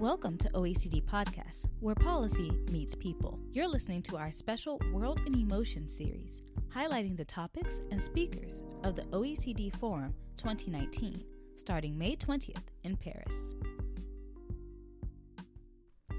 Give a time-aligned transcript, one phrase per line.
[0.00, 3.38] Welcome to OECD Podcast, where policy meets people.
[3.52, 6.40] You're listening to our special World in Emotion series,
[6.74, 11.22] highlighting the topics and speakers of the OECD Forum 2019,
[11.56, 13.54] starting May 20th in Paris.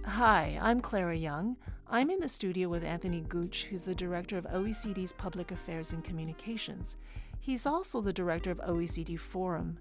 [0.06, 1.58] Hi, I'm Clara Young.
[1.88, 6.04] I'm in the studio with Anthony Gooch, who's the director of OECD's Public Affairs and
[6.04, 6.98] Communications.
[7.40, 9.80] He's also the director of OECD Forum.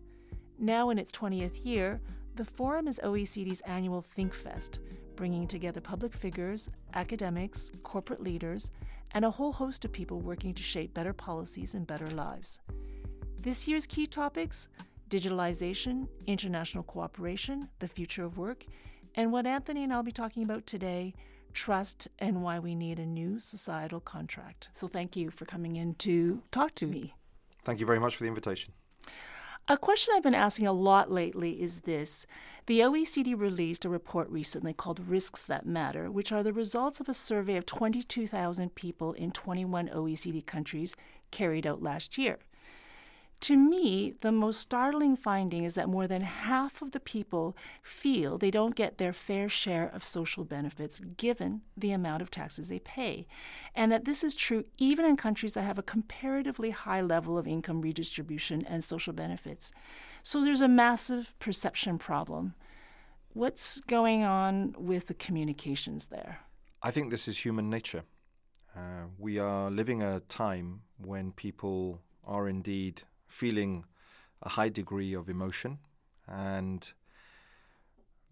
[0.59, 2.01] Now in its 20th year,
[2.37, 4.80] the Forum is OECD's annual Think Fest,
[5.16, 8.70] bringing together public figures, academics, corporate leaders,
[9.12, 12.59] and a whole host of people working to shape better policies and better lives.
[13.39, 14.69] This year's key topics
[15.09, 18.65] digitalization, international cooperation, the future of work,
[19.17, 21.15] and what Anthony and I'll be talking about today
[21.53, 24.69] trust and why we need a new societal contract.
[24.73, 27.15] So, thank you for coming in to talk to me.
[27.65, 28.73] Thank you very much for the invitation.
[29.70, 32.27] A question I've been asking a lot lately is this.
[32.67, 37.08] The OECD released a report recently called Risks That Matter, which are the results of
[37.08, 40.97] a survey of 22,000 people in 21 OECD countries
[41.30, 42.41] carried out last year.
[43.41, 48.36] To me, the most startling finding is that more than half of the people feel
[48.36, 52.80] they don't get their fair share of social benefits given the amount of taxes they
[52.80, 53.27] pay,
[53.74, 57.48] and that this is true even in countries that have a comparatively high level of
[57.48, 59.72] income redistribution and social benefits.
[60.22, 62.55] So there's a massive perception problem.
[63.33, 66.41] What's going on with the communications there?
[66.83, 68.02] I think this is human nature.
[68.77, 73.84] Uh, we are living a time when people are indeed feeling
[74.42, 75.78] a high degree of emotion,
[76.28, 76.92] and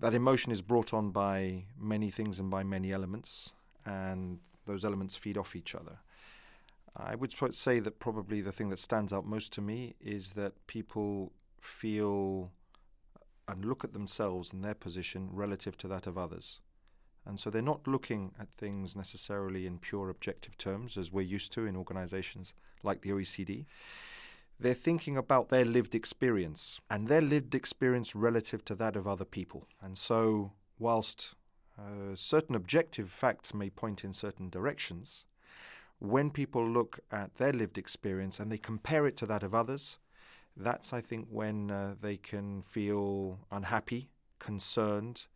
[0.01, 3.53] that emotion is brought on by many things and by many elements,
[3.87, 5.99] and those elements feed off each other.
[6.97, 10.67] I would say that probably the thing that stands out most to me is that
[10.67, 12.51] people feel
[13.47, 16.61] and look at themselves and their position relative to that of others.
[17.25, 21.53] And so they're not looking at things necessarily in pure objective terms, as we're used
[21.53, 23.67] to in organizations like the OECD
[24.61, 29.25] they're thinking about their lived experience and their lived experience relative to that of other
[29.25, 29.69] people.
[29.81, 31.35] And so, whilst
[31.79, 35.25] uh, certain objective facts may point in certain directions,
[36.01, 39.99] when people look at their lived experience and they compare it to that of others,
[40.57, 45.27] that's, I think, when uh, they can feel unhappy, concerned,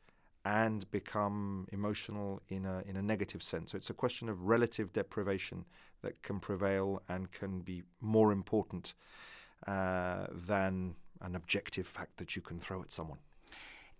[0.44, 3.72] and become emotional in a, in a negative sense.
[3.72, 5.64] So it's a question of relative deprivation
[6.02, 8.94] that can prevail and can be more important
[9.66, 13.18] uh, than an objective fact that you can throw at someone.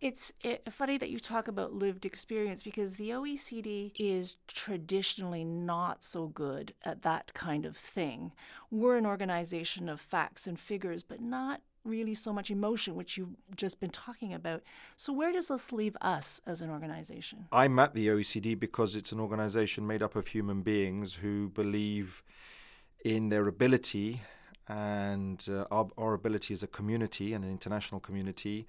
[0.00, 0.32] It's
[0.68, 6.74] funny that you talk about lived experience because the OECD is traditionally not so good
[6.84, 8.32] at that kind of thing.
[8.68, 13.34] We're an organization of facts and figures, but not really so much emotion, which you've
[13.56, 14.62] just been talking about.
[14.96, 17.46] So, where does this leave us as an organization?
[17.52, 22.22] I'm at the OECD because it's an organization made up of human beings who believe
[23.04, 24.22] in their ability
[24.68, 28.66] and uh, our, our ability as a community and an international community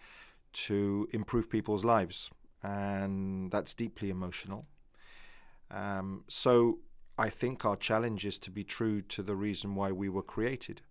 [0.53, 2.29] to improve people's lives.
[2.63, 4.65] And that's deeply emotional.
[5.69, 6.79] Um, so,
[7.17, 10.81] I think our challenge is to be true to the reason why we were created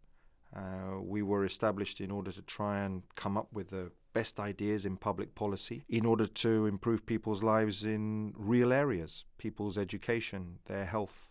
[0.55, 4.85] uh, we were established in order to try and come up with the best ideas
[4.85, 10.85] in public policy in order to improve people's lives in real areas, people's education, their
[10.85, 11.31] health,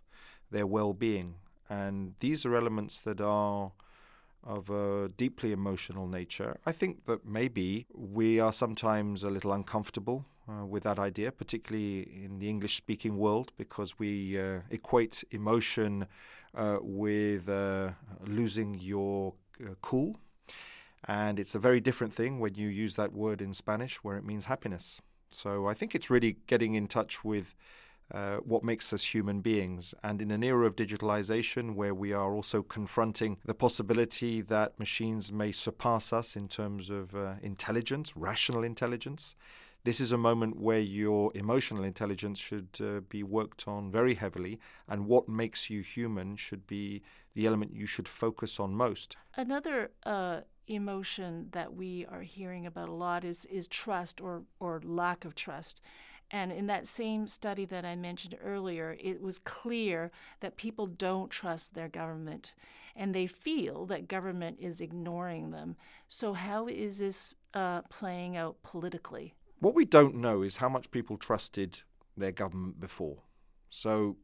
[0.50, 1.36] their well being.
[1.70, 3.72] And these are elements that are
[4.44, 6.59] of a deeply emotional nature.
[6.66, 12.25] I think that maybe we are sometimes a little uncomfortable uh, with that idea, particularly
[12.25, 16.07] in the English speaking world, because we uh, equate emotion
[16.56, 17.91] uh, with uh,
[18.25, 20.18] losing your uh, cool.
[21.06, 24.25] And it's a very different thing when you use that word in Spanish, where it
[24.25, 25.02] means happiness.
[25.29, 27.56] So I think it's really getting in touch with
[28.14, 29.94] uh, what makes us human beings.
[30.04, 35.32] And in an era of digitalization where we are also confronting the possibility that machines
[35.32, 39.35] may surpass us in terms of uh, intelligence, rational intelligence,
[39.84, 44.59] this is a moment where your emotional intelligence should uh, be worked on very heavily,
[44.88, 47.02] and what makes you human should be
[47.34, 49.18] the element you should focus on most.
[49.35, 54.82] Another uh, emotion that we are hearing about a lot is is trust or or
[54.84, 55.82] lack of trust.
[56.32, 61.30] And in that same study that I mentioned earlier, it was clear that people don't
[61.30, 62.54] trust their government
[62.96, 65.76] and they feel that government is ignoring them.
[66.08, 69.34] So, how is this uh, playing out politically?
[69.60, 71.82] What we don't know is how much people trusted
[72.18, 73.24] their government before.
[73.70, 74.18] So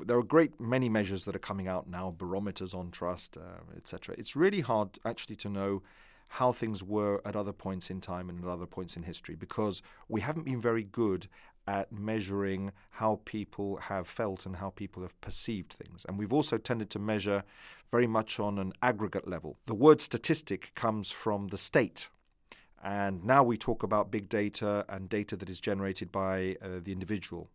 [0.00, 3.76] there are a great many measures that are coming out now, barometers on trust, uh,
[3.76, 4.14] etc.
[4.18, 5.82] It's really hard actually to know
[6.28, 9.82] how things were at other points in time and at other points in history because
[10.08, 11.28] we haven't been very good
[11.68, 16.04] at measuring how people have felt and how people have perceived things.
[16.06, 17.42] And we've also tended to measure
[17.90, 19.58] very much on an aggregate level.
[19.66, 22.08] The word statistic comes from the state.
[22.82, 26.92] And now we talk about big data and data that is generated by uh, the
[26.92, 27.50] individual.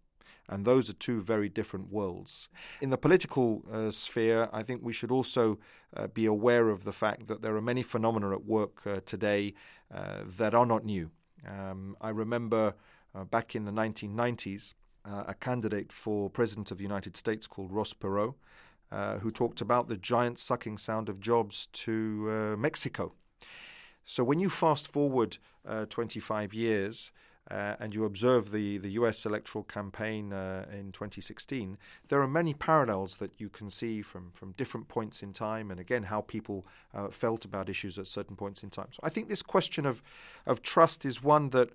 [0.51, 2.49] And those are two very different worlds.
[2.81, 5.59] In the political uh, sphere, I think we should also
[5.95, 9.53] uh, be aware of the fact that there are many phenomena at work uh, today
[9.93, 11.09] uh, that are not new.
[11.47, 12.75] Um, I remember
[13.15, 14.73] uh, back in the 1990s,
[15.05, 18.35] uh, a candidate for President of the United States called Ross Perot,
[19.21, 23.13] who talked about the giant sucking sound of jobs to Mexico.
[24.05, 27.11] So when you fast forward uh, 25 years,
[27.49, 31.77] uh, and you observe the, the US electoral campaign uh, in 2016,
[32.07, 35.79] there are many parallels that you can see from, from different points in time, and
[35.79, 38.87] again, how people uh, felt about issues at certain points in time.
[38.91, 40.03] So I think this question of,
[40.45, 41.71] of trust is one that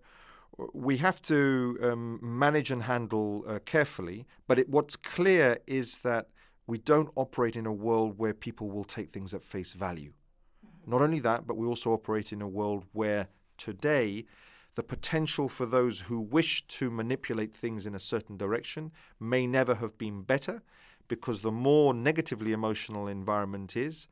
[0.73, 4.27] we have to um, manage and handle uh, carefully.
[4.47, 6.29] But it, what's clear is that
[6.67, 10.13] we don't operate in a world where people will take things at face value.
[10.87, 14.25] Not only that, but we also operate in a world where today
[14.77, 19.75] the potential for those who wish to manipulate things in a certain direction may never
[19.77, 20.63] have been better
[21.09, 24.07] because the more negatively emotional environment is,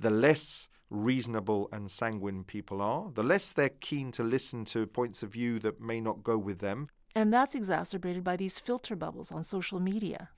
[0.00, 5.22] the less reasonable and sanguine people are, the less they're keen to listen to points
[5.22, 6.88] of view that may not go with them.
[7.14, 10.30] And that's exacerbated by these filter bubbles on social media.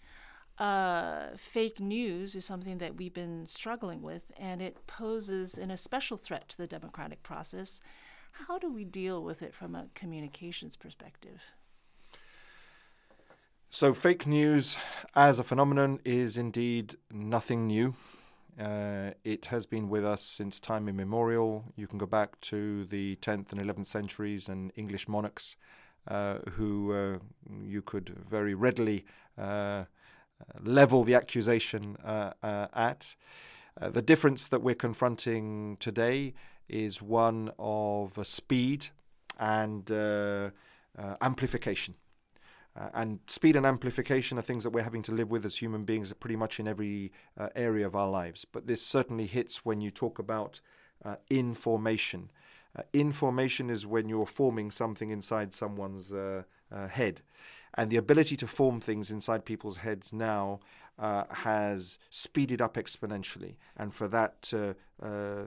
[0.58, 6.18] Uh, fake news is something that we've been struggling with, and it poses an especial
[6.18, 7.80] threat to the democratic process.
[8.32, 11.40] How do we deal with it from a communications perspective?
[13.70, 14.76] So, fake news
[15.14, 17.94] as a phenomenon is indeed nothing new.
[18.58, 21.64] Uh, it has been with us since time immemorial.
[21.76, 25.56] You can go back to the 10th and 11th centuries and English monarchs
[26.08, 27.18] uh, who uh,
[27.62, 29.04] you could very readily
[29.38, 29.84] uh,
[30.62, 33.14] level the accusation uh, uh, at.
[33.80, 36.34] the difference that we're confronting today
[36.70, 38.88] is one of speed
[39.38, 39.90] and
[41.20, 41.94] amplification.
[42.76, 45.84] Uh, and speed and amplification are things that we're having to live with as human
[45.84, 48.44] beings pretty much in every uh, area of our lives.
[48.44, 50.60] But this certainly hits when you talk about
[51.04, 52.30] uh, information.
[52.76, 57.22] Uh, information is when you're forming something inside someone's uh, uh, head.
[57.74, 60.60] And the ability to form things inside people's heads now
[61.00, 63.56] has speeded up exponentially.
[63.76, 64.52] And for that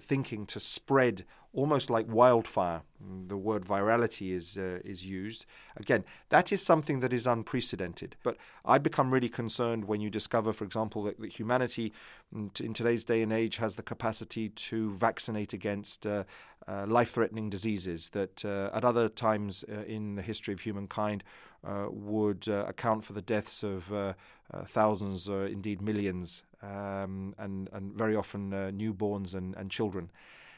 [0.01, 1.23] thinking to spread
[1.53, 2.81] almost like wildfire.
[3.27, 5.45] The word virality is uh, is used.
[5.77, 8.15] Again, that is something that is unprecedented.
[8.23, 11.93] But I become really concerned when you discover, for example, that, that humanity
[12.35, 16.23] mm, in today's day and age has the capacity to vaccinate against uh,
[16.67, 21.52] uh, life-threatening diseases that uh, at other times uh, in the history of humankind uh,
[21.89, 24.15] would account for the deaths of
[24.65, 30.09] thousands or indeed millions, um, and and very often newborns and, and children.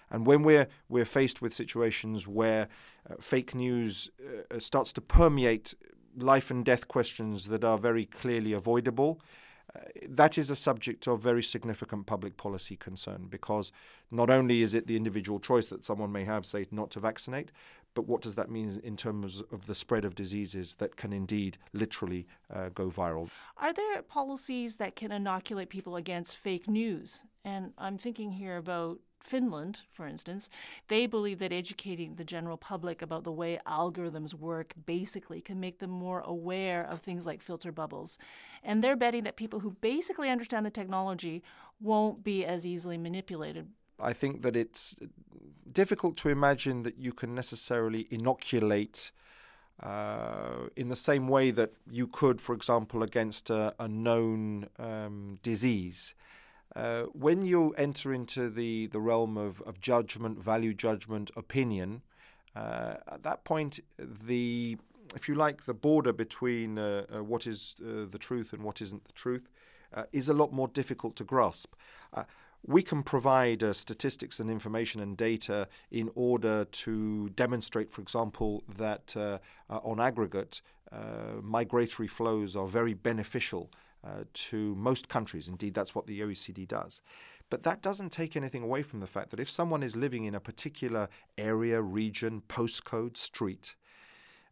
[0.09, 2.67] And when we're we're faced with situations where
[3.09, 4.09] uh, fake news
[4.51, 5.73] uh, starts to permeate
[6.17, 9.19] life and death questions that are very clearly avoidable,
[9.75, 13.71] uh, that is a subject of very significant public policy concern because
[14.11, 17.51] not only is it the individual choice that someone may have, say, not to vaccinate,
[17.95, 21.57] but what does that mean in terms of the spread of diseases that can indeed
[21.73, 23.29] literally uh, go viral?
[23.57, 27.23] Are there policies that can inoculate people against fake news?
[27.43, 30.49] And I'm thinking here about Finland, for instance,
[30.87, 35.79] they believe that educating the general public about the way algorithms work basically can make
[35.79, 38.19] them more aware of things like filter bubbles.
[38.61, 41.41] And they're betting that people who basically understand the technology
[41.79, 43.69] won't be as easily manipulated.
[43.99, 44.95] I think that it's
[45.71, 49.11] difficult to imagine that you can necessarily inoculate.
[49.83, 55.37] Uh, in the same way that you could, for example, against a, a known um,
[55.43, 56.15] disease.
[56.73, 62.01] Uh, when you enter into the, the realm of, of judgment, value judgment, opinion,
[62.55, 64.77] uh, at that point, the
[65.15, 68.81] if you like, the border between uh, uh what is uh, the truth and what
[68.81, 69.49] isn't the truth
[70.11, 71.73] is a lot more difficult to grasp.
[72.67, 79.15] We can provide statistics and information and data in order to demonstrate, for example, that
[79.69, 80.61] on aggregate,
[81.41, 83.69] migratory flows are very beneficial
[84.05, 85.47] uh, to most countries.
[85.47, 87.01] Indeed, that's what the OECD does.
[87.49, 90.35] But that doesn't take anything away from the fact that if someone is living in
[90.35, 93.75] a particular area, region, postcode, street,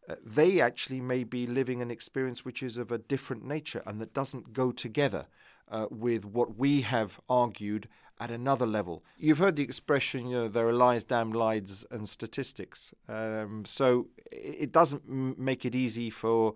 [0.10, 4.02] uh, they actually may be living an experience which is of a different nature and
[4.02, 5.28] that doesn't go together
[5.70, 7.88] uh, with what we have argued
[8.20, 9.04] at another level.
[9.18, 12.94] You've heard the expression, you know, there are lies, damn lies, and statistics.
[13.10, 16.56] Um, so it doesn't make it easy for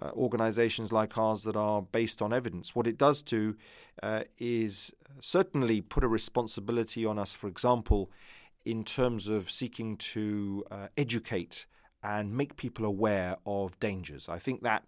[0.00, 2.74] uh, organizations like ours that are based on evidence.
[2.74, 3.56] What it does do
[4.02, 8.10] uh, is certainly put a responsibility on us, for example,
[8.64, 11.66] in terms of seeking to uh, educate
[12.02, 14.28] and make people aware of dangers.
[14.28, 14.84] I think that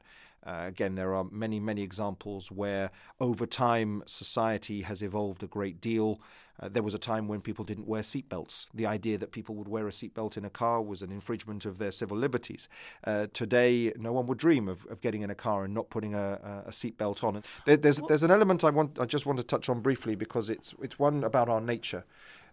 [0.47, 5.81] uh, again, there are many, many examples where over time society has evolved a great
[5.81, 6.21] deal.
[6.59, 8.69] Uh, there was a time when people didn't wear seatbelts.
[8.73, 11.79] The idea that people would wear a seatbelt in a car was an infringement of
[11.79, 12.69] their civil liberties.
[13.05, 16.15] Uh, today, no one would dream of, of getting in a car and not putting
[16.15, 17.43] a, a seatbelt on.
[17.67, 20.49] There, there's, there's an element I want, I just want to touch on briefly because
[20.49, 22.05] it's, it's one about our nature.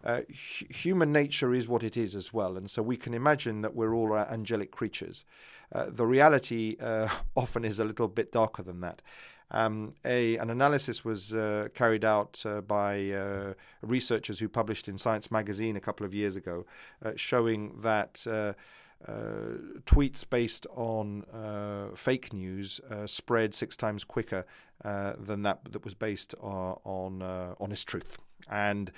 [0.03, 2.57] Uh, human nature is what it is as well.
[2.57, 5.25] And so we can imagine that we're all angelic creatures.
[5.72, 9.01] Uh, the reality uh, often is a little bit darker than that.
[9.51, 14.98] Um, a, an analysis was uh, carried out uh, by uh, researchers who published in
[14.98, 16.65] Science magazine a couple of years ago,
[17.15, 18.25] showing that.
[19.05, 24.45] Uh, tweets based on uh, fake news uh, spread six times quicker
[24.81, 28.17] than that that was based on, on honest truth.
[28.50, 28.93] And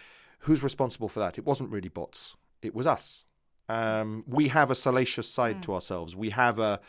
[0.46, 1.38] who's responsible for that?
[1.38, 2.36] It wasn't really bots.
[2.62, 3.26] It was us.
[3.68, 5.62] Um, we have a salacious side mm.
[5.64, 6.16] to ourselves.
[6.16, 6.80] We have a,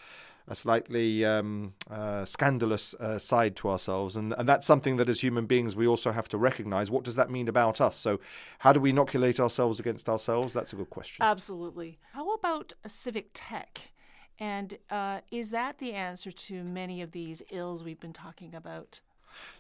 [0.46, 5.20] a slightly um, uh, scandalous uh, side to ourselves, and, and that's something that as
[5.20, 6.90] human beings we also have to recognize.
[6.90, 7.96] What does that mean about us?
[7.96, 8.20] So,
[8.58, 10.52] how do we inoculate ourselves against ourselves?
[10.52, 11.25] That's a good question.
[11.25, 11.98] Absolutely.
[12.12, 13.92] How about civic tech?
[14.38, 19.00] And uh, is that the answer to many of these ills we've been talking about?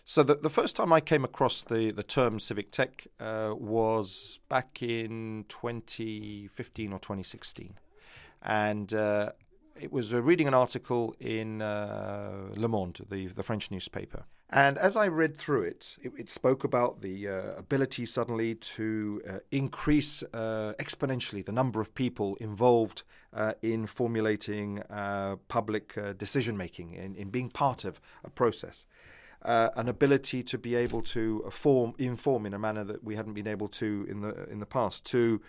[0.04, 4.38] So the, the first time I came across the, the term civic tech uh, was
[4.48, 7.74] back in 2015 or 2016.
[8.42, 9.32] And uh,
[9.80, 14.24] it was uh, reading an article in uh, Le Monde, the, the French newspaper.
[14.48, 19.20] And as I read through it, it, it spoke about the uh, ability suddenly to
[19.28, 23.02] uh, increase uh, exponentially the number of people involved
[23.32, 24.82] uh, in formulating
[25.48, 28.86] public decision making, in, in being part of a process
[29.46, 33.34] uh, an ability to be able to form, inform in a manner that we hadn't
[33.34, 35.40] been able to in the in the past, to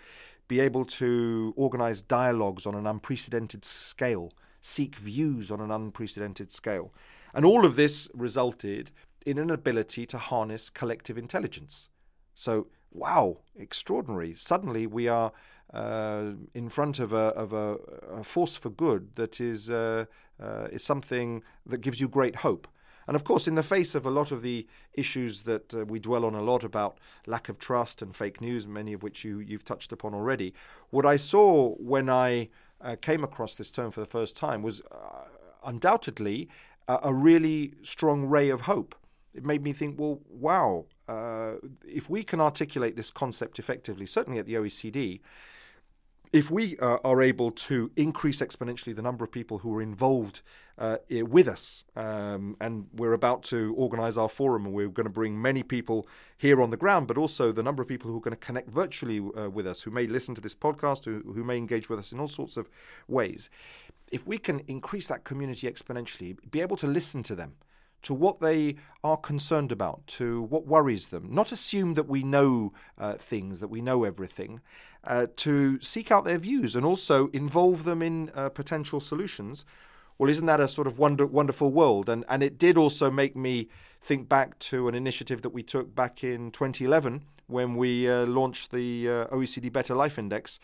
[0.46, 6.94] be able to organise dialogues on an unprecedented scale, seek views on an unprecedented scale,
[7.34, 8.92] and all of this resulted
[9.26, 11.88] in an ability to harness collective intelligence.
[12.34, 14.34] So, wow, extraordinary!
[14.34, 15.32] Suddenly, we are.
[15.70, 17.76] Uh, in front of a of a,
[18.10, 20.06] a, force for good that is uh,
[20.40, 22.66] uh, is something that gives you great hope.
[23.08, 25.98] And of course, in the face of a lot of the issues that uh, we
[25.98, 29.38] dwell on a lot about lack of trust and fake news, many of which you,
[29.38, 30.52] you've touched upon already,
[30.90, 32.50] what I saw when I
[32.82, 35.24] uh, came across this term for the first time was uh,
[35.64, 36.50] undoubtedly
[36.86, 38.94] a, a, really strong ray of hope.
[39.34, 41.54] It made me think, well, wow, uh,
[41.86, 45.20] if we can articulate this concept effectively, certainly at the OECD,
[46.32, 50.42] if we uh, are able to increase exponentially the number of people who are involved
[50.76, 55.10] uh, with us, um, and we're about to organize our forum, and we're going to
[55.10, 56.06] bring many people
[56.36, 58.68] here on the ground, but also the number of people who are going to connect
[58.68, 61.98] virtually uh, with us, who may listen to this podcast, who, who may engage with
[61.98, 62.68] us in all sorts of
[63.08, 63.50] ways.
[64.12, 67.54] If we can increase that community exponentially, be able to listen to them,
[68.02, 72.72] to what they are concerned about, to what worries them, not assume that we know
[72.96, 74.60] uh, things, that we know everything,
[75.04, 79.64] uh, to seek out their views and also involve them in uh, potential solutions.
[80.16, 82.08] Well, isn't that a sort of wonder, wonderful world?
[82.08, 83.68] And, and it did also make me
[84.00, 88.70] think back to an initiative that we took back in 2011 when we uh, launched
[88.70, 90.60] the uh, OECD Better Life Index,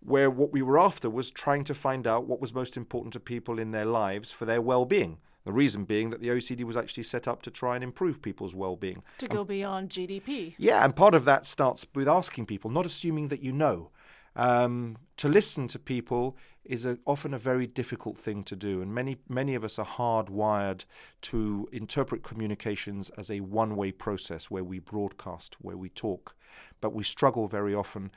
[0.00, 3.20] where what we were after was trying to find out what was most important to
[3.20, 5.18] people in their lives for their well being.
[5.44, 8.54] The reason being that the OECD was actually set up to try and improve people's
[8.54, 9.02] well being.
[9.18, 10.54] To go beyond GDP.
[10.56, 13.90] Yeah, and part of that starts with asking people, not assuming that you know.
[14.34, 18.94] Um, to listen to people is a, often a very difficult thing to do, and
[18.94, 20.84] many many of us are hardwired
[21.22, 26.34] to interpret communications as a one-way process where we broadcast, where we talk,
[26.80, 28.10] but we struggle very often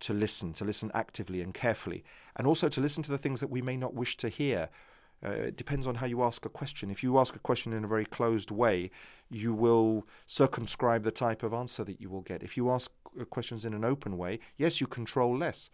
[0.00, 2.02] to listen, to listen actively and carefully,
[2.36, 4.70] and also to listen to the things that we may not wish to hear,
[5.24, 6.90] uh, it depends on how you ask a question.
[6.90, 8.90] If you ask a question in a very closed way,
[9.30, 12.42] you will circumscribe the type of answer that you will get.
[12.42, 15.70] If you ask uh, questions in an open way, yes, you control less.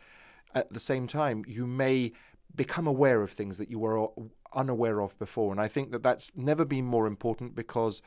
[0.54, 2.12] At the same time, you may
[2.54, 4.08] become aware of things that you were
[4.54, 5.52] unaware of before.
[5.52, 8.02] And I think that that's never been more important because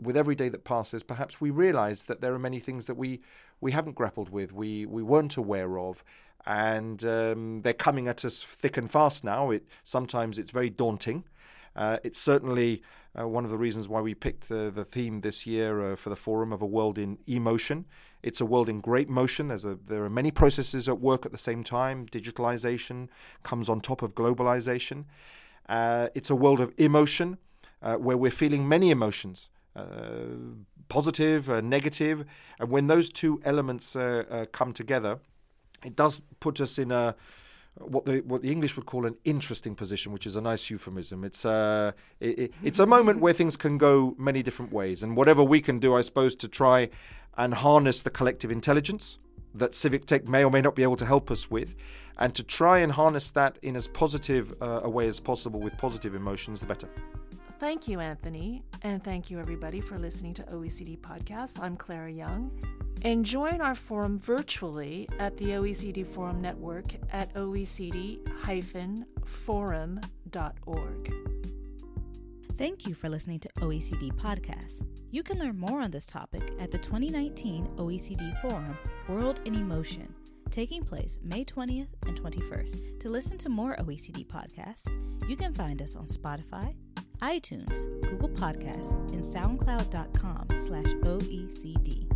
[0.00, 3.20] with every day that passes, perhaps we realize that there are many things that we,
[3.60, 6.02] we haven't grappled with, we, we weren't aware of,
[6.46, 9.50] and um, they're coming at us thick and fast now.
[9.50, 11.24] It sometimes it's very daunting.
[11.74, 12.82] Uh, it's certainly
[13.18, 16.10] uh, one of the reasons why we picked the, the theme this year uh, for
[16.10, 17.84] the forum of a world in emotion.
[18.22, 19.48] It's a world in great motion.
[19.48, 22.06] There's a, there are many processes at work at the same time.
[22.06, 23.08] Digitalization
[23.42, 25.04] comes on top of globalization.
[25.68, 27.38] Uh, it's a world of emotion
[27.82, 29.48] uh, where we're feeling many emotions.
[29.74, 30.54] Uh,
[30.88, 32.24] positive, negative,
[32.58, 33.96] and when those two elements
[34.52, 35.18] come together,
[35.86, 37.14] it does put us in a
[37.78, 41.24] what the what the English would call an interesting position, which is a nice euphemism.
[41.24, 45.42] It's uh, it, it's a moment where things can go many different ways, and whatever
[45.44, 46.88] we can do, I suppose, to try
[47.36, 49.18] and harness the collective intelligence
[49.54, 51.74] that civic tech may or may not be able to help us with,
[52.18, 55.76] and to try and harness that in as positive uh, a way as possible with
[55.78, 56.88] positive emotions, the better.
[57.58, 61.58] Thank you, Anthony, and thank you everybody for listening to OECD Podcasts.
[61.58, 62.50] I'm Clara Young
[63.00, 68.18] and join our forum virtually at the OECD Forum Network at oecd
[69.24, 71.14] forum.org.
[72.58, 74.86] Thank you for listening to OECD Podcasts.
[75.10, 78.76] You can learn more on this topic at the 2019 OECD Forum
[79.08, 80.14] World in Emotion,
[80.50, 83.00] taking place May 20th and 21st.
[83.00, 84.90] To listen to more OECD podcasts,
[85.26, 86.74] you can find us on Spotify,
[87.20, 92.15] iTunes, Google Podcasts, and SoundCloud.com slash OECD.